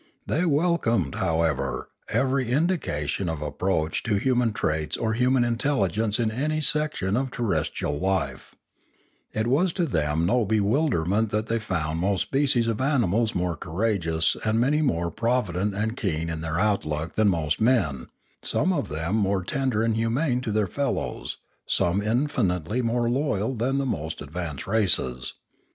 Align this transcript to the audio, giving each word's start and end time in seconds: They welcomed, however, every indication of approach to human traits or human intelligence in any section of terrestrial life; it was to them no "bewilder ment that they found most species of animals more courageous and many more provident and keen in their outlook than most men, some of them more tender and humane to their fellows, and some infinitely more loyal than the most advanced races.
They 0.25 0.45
welcomed, 0.45 1.13
however, 1.13 1.89
every 2.09 2.51
indication 2.51 3.29
of 3.29 3.39
approach 3.43 4.01
to 4.01 4.15
human 4.15 4.51
traits 4.51 4.97
or 4.97 5.13
human 5.13 5.43
intelligence 5.43 6.17
in 6.17 6.31
any 6.31 6.59
section 6.59 7.15
of 7.15 7.29
terrestrial 7.29 7.99
life; 7.99 8.55
it 9.31 9.45
was 9.45 9.71
to 9.73 9.85
them 9.85 10.25
no 10.25 10.43
"bewilder 10.43 11.05
ment 11.05 11.29
that 11.29 11.45
they 11.45 11.59
found 11.59 11.99
most 11.99 12.23
species 12.23 12.67
of 12.67 12.81
animals 12.81 13.35
more 13.35 13.55
courageous 13.55 14.35
and 14.43 14.59
many 14.59 14.81
more 14.81 15.11
provident 15.11 15.75
and 15.75 15.95
keen 15.97 16.29
in 16.31 16.41
their 16.41 16.59
outlook 16.59 17.13
than 17.13 17.27
most 17.29 17.61
men, 17.61 18.07
some 18.41 18.73
of 18.73 18.89
them 18.89 19.15
more 19.15 19.43
tender 19.43 19.83
and 19.83 19.95
humane 19.95 20.41
to 20.41 20.51
their 20.51 20.65
fellows, 20.65 21.37
and 21.37 21.69
some 21.71 22.01
infinitely 22.01 22.81
more 22.81 23.07
loyal 23.07 23.53
than 23.53 23.77
the 23.77 23.85
most 23.85 24.19
advanced 24.19 24.65
races. 24.65 25.35